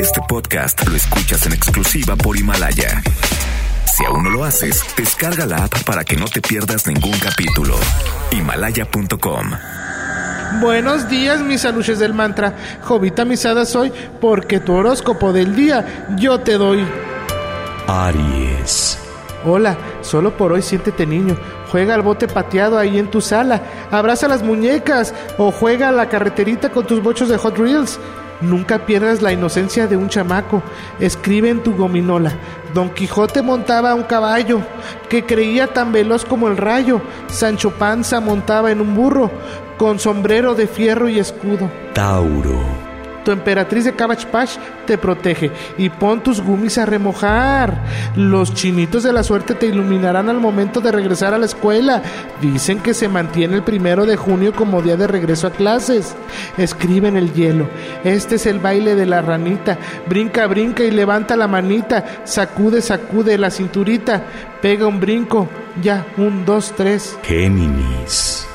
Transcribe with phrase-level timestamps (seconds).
[0.00, 3.02] Este podcast lo escuchas en exclusiva por Himalaya.
[3.86, 7.76] Si aún no lo haces, descarga la app para que no te pierdas ningún capítulo.
[8.32, 9.50] Himalaya.com.
[10.60, 12.56] Buenos días, mis aluches del mantra.
[12.82, 16.84] Jovita misada soy, porque tu horóscopo del día yo te doy.
[17.86, 18.98] Aries.
[19.44, 21.38] Hola, solo por hoy siéntete niño.
[21.70, 23.62] Juega al bote pateado ahí en tu sala.
[23.92, 28.00] Abraza las muñecas o juega a la carreterita con tus bochos de Hot Reels.
[28.40, 30.62] Nunca pierdas la inocencia de un chamaco.
[30.98, 32.32] Escribe en tu gominola.
[32.74, 34.60] Don Quijote montaba un caballo
[35.08, 37.00] que creía tan veloz como el rayo.
[37.28, 39.30] Sancho Panza montaba en un burro
[39.76, 41.70] con sombrero de fierro y escudo.
[41.94, 42.89] Tauro.
[43.24, 44.26] Tu emperatriz de Cabbage
[44.86, 47.84] te protege y pon tus gummies a remojar.
[48.16, 52.02] Los chinitos de la suerte te iluminarán al momento de regresar a la escuela.
[52.40, 56.14] Dicen que se mantiene el primero de junio como día de regreso a clases.
[56.56, 57.68] Escribe en el hielo.
[58.04, 59.78] Este es el baile de la ranita.
[60.06, 62.04] Brinca, brinca y levanta la manita.
[62.24, 64.24] Sacude, sacude la cinturita.
[64.60, 65.48] Pega un brinco.
[65.82, 67.18] Ya, un, dos, tres.
[67.22, 68.49] Géminis.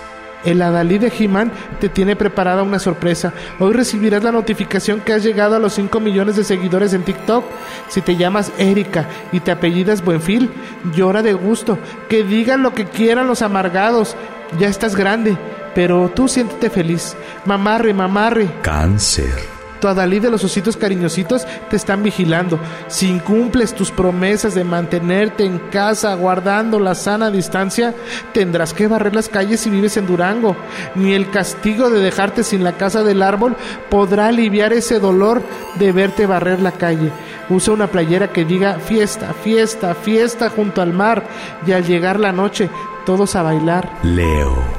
[0.45, 3.33] El Adalí de Jimán te tiene preparada una sorpresa.
[3.59, 7.43] Hoy recibirás la notificación que has llegado a los 5 millones de seguidores en TikTok.
[7.89, 10.51] Si te llamas Erika y te apellidas Buenfil,
[10.93, 11.79] llora de gusto.
[12.07, 14.15] Que digan lo que quieran los amargados.
[14.59, 15.37] Ya estás grande,
[15.73, 17.15] pero tú siéntete feliz.
[17.45, 18.47] Mamarre, mamarre.
[18.61, 19.54] Cáncer.
[19.79, 22.59] Tu Adalí de los ositos cariñositos te están vigilando.
[22.87, 27.93] Si incumples tus promesas de mantenerte en casa guardando la sana distancia,
[28.33, 30.55] tendrás que barrer las calles si vives en Durango.
[30.95, 33.55] Ni el castigo de dejarte sin la casa del árbol
[33.89, 35.41] podrá aliviar ese dolor
[35.77, 37.11] de verte barrer la calle.
[37.49, 41.23] Usa una playera que diga fiesta, fiesta, fiesta junto al mar
[41.65, 42.69] y al llegar la noche,
[43.05, 43.89] todos a bailar.
[44.03, 44.74] Leo.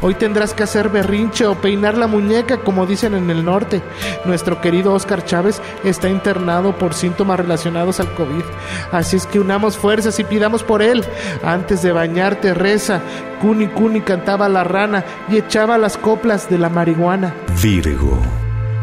[0.00, 3.82] Hoy tendrás que hacer berrinche o peinar la muñeca, como dicen en el norte.
[4.24, 8.44] Nuestro querido Oscar Chávez está internado por síntomas relacionados al COVID.
[8.92, 11.04] Así es que unamos fuerzas y pidamos por él.
[11.42, 13.00] Antes de bañarte, reza.
[13.40, 17.34] Cuni Cuni cantaba la rana y echaba las coplas de la marihuana.
[17.60, 18.20] Virgo.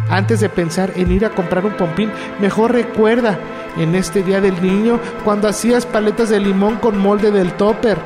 [0.09, 3.39] Antes de pensar en ir a comprar un pompín, mejor recuerda
[3.77, 7.97] en este día del niño cuando hacías paletas de limón con molde del topper,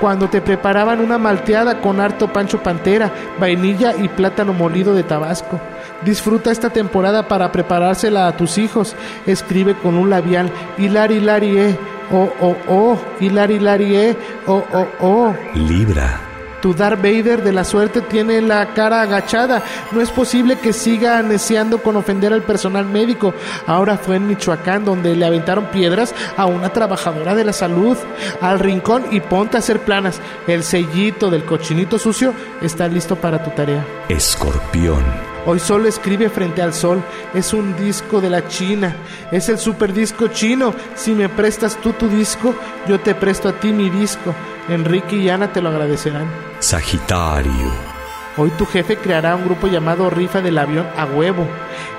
[0.00, 5.60] cuando te preparaban una malteada con harto pancho pantera, vainilla y plátano molido de Tabasco.
[6.04, 8.94] Disfruta esta temporada para preparársela a tus hijos.
[9.26, 11.78] Escribe con un labial hilar hilari e,
[12.12, 15.34] oh oh oh, hilar hilari e, oh oh oh.
[15.54, 16.27] Libra.
[16.60, 19.62] Tu Darth Vader de la suerte tiene la cara agachada.
[19.92, 23.34] No es posible que siga aneciando con ofender al personal médico.
[23.66, 27.96] Ahora fue en Michoacán donde le aventaron piedras a una trabajadora de la salud.
[28.40, 30.20] Al rincón y ponte a hacer planas.
[30.46, 33.86] El sellito del cochinito sucio está listo para tu tarea.
[34.08, 35.37] Escorpión.
[35.50, 37.02] Hoy solo escribe frente al sol.
[37.32, 38.94] Es un disco de la China.
[39.32, 40.74] Es el super disco chino.
[40.94, 42.54] Si me prestas tú tu disco,
[42.86, 44.34] yo te presto a ti mi disco.
[44.68, 46.30] Enrique y Ana te lo agradecerán.
[46.58, 47.72] Sagitario.
[48.36, 51.48] Hoy tu jefe creará un grupo llamado Rifa del Avión a Huevo.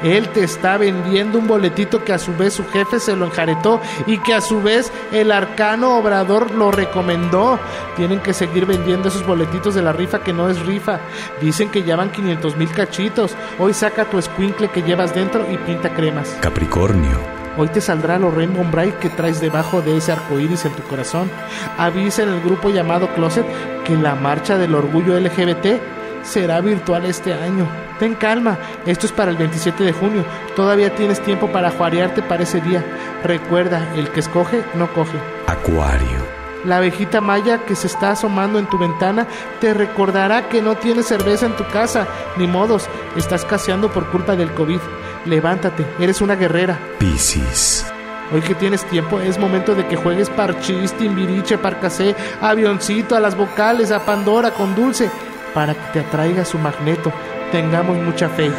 [0.04, 3.82] Él te está vendiendo un boletito que a su vez su jefe se lo enjaretó
[4.08, 7.60] y que a su vez el arcano obrador lo recomendó.
[7.96, 11.00] Tienen que seguir vendiendo esos boletitos de la rifa que no es rifa.
[11.42, 13.36] Dicen que llevan 500 mil cachitos.
[13.58, 16.38] Hoy saca tu escuincle que llevas dentro y pinta cremas.
[16.42, 17.40] Capricornio.
[17.58, 20.84] Hoy te saldrá lo Rainbow Bright que traes debajo de ese arco iris en tu
[20.84, 21.30] corazón.
[21.78, 23.46] Avisa en el grupo llamado Closet
[23.84, 27.68] que la marcha del orgullo LGBT será virtual este año.
[28.00, 30.24] Ten calma, esto es para el 27 de junio.
[30.56, 32.84] Todavía tienes tiempo para juarearte para ese día.
[33.24, 35.18] Recuerda, el que escoge no coge.
[35.48, 36.40] Acuario.
[36.66, 39.28] La abejita maya que se está asomando en tu ventana
[39.62, 42.08] te recordará que no tienes cerveza en tu casa.
[42.38, 44.80] Ni modos, estás caseando por culpa del COVID.
[45.26, 46.78] Levántate, eres una guerrera.
[46.98, 47.86] Piscis.
[48.32, 53.36] Hoy que tienes tiempo, es momento de que juegues parchís, timbiriche, parcasé, avioncito, a las
[53.36, 55.10] vocales, a Pandora con dulce,
[55.54, 57.12] para que te atraiga su magneto.
[57.52, 58.52] Tengamos mucha fe.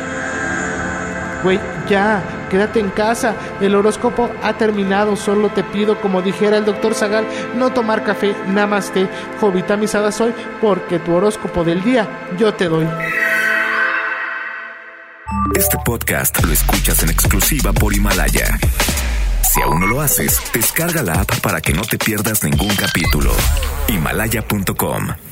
[1.43, 1.59] Güey,
[1.89, 3.35] ya, quédate en casa.
[3.61, 5.17] El horóscopo ha terminado.
[5.17, 7.25] Solo te pido, como dijera el doctor Zagal,
[7.57, 8.35] no tomar café,
[8.93, 9.09] té.
[9.41, 12.07] Jovita misada soy, porque tu horóscopo del día
[12.39, 12.87] yo te doy.
[15.57, 18.59] Este podcast lo escuchas en exclusiva por Himalaya.
[19.43, 23.33] Si aún no lo haces, descarga la app para que no te pierdas ningún capítulo.
[23.89, 25.30] Himalaya.com